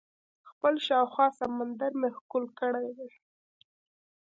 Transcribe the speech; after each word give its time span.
خپل 0.49 0.73
شاوخوا 0.87 1.27
سمندر 1.39 1.91
مې 1.99 2.09
ښکل 2.17 2.43
کړی 2.59 2.87
دئ. 2.97 3.11